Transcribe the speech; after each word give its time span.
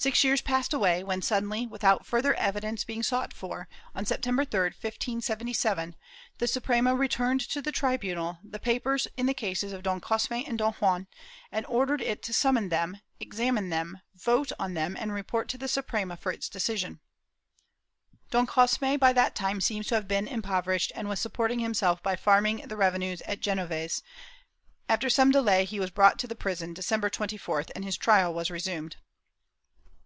Six 0.00 0.22
years 0.22 0.40
passed 0.40 0.72
away 0.72 1.02
when 1.02 1.22
suddenly, 1.22 1.66
without 1.66 2.06
further 2.06 2.32
evidence 2.34 2.84
being 2.84 3.02
sought 3.02 3.32
for, 3.34 3.68
on 3.96 4.06
September 4.06 4.44
3, 4.44 4.60
1577, 4.66 5.96
the 6.38 6.46
Suprema 6.46 6.94
returned 6.94 7.40
to 7.48 7.60
the 7.60 7.72
tribunal 7.72 8.38
the 8.44 8.60
papers 8.60 9.08
in 9.16 9.26
the 9.26 9.34
cases 9.34 9.72
of 9.72 9.82
Don 9.82 10.00
Cosme 10.00 10.34
and 10.34 10.56
Don 10.56 10.72
364 10.72 10.86
MORISCOS 10.86 11.08
[Book 11.08 11.18
VIII 11.18 11.58
Juan, 11.58 11.58
and 11.58 11.66
ordered 11.66 12.00
it 12.00 12.22
to 12.22 12.32
summon 12.32 12.68
them, 12.68 13.00
examine 13.18 13.70
them, 13.70 14.00
vote 14.14 14.52
on 14.56 14.74
them 14.74 14.96
and 14.96 15.12
report 15.12 15.48
to 15.48 15.58
the 15.58 15.66
Suprema 15.66 16.16
for 16.16 16.30
its 16.30 16.48
decision. 16.48 17.00
Don 18.30 18.46
Cosme 18.46 18.98
by 19.00 19.12
that 19.12 19.34
time 19.34 19.60
seems 19.60 19.88
to 19.88 19.96
have 19.96 20.06
been 20.06 20.28
impoverished, 20.28 20.92
and 20.94 21.08
was 21.08 21.18
supporting 21.18 21.58
himself 21.58 22.00
by 22.04 22.14
farming 22.14 22.58
the 22.68 22.76
revenues 22.76 23.20
at 23.22 23.40
Genoves; 23.40 24.04
after 24.88 25.10
some 25.10 25.32
delay 25.32 25.64
he 25.64 25.80
was 25.80 25.90
brought 25.90 26.20
to 26.20 26.28
the 26.28 26.36
prison, 26.36 26.72
December 26.72 27.10
24th 27.10 27.70
and 27.74 27.84
his 27.84 27.96
trial 27.96 28.32
was 28.32 28.48
resumed. 28.48 28.94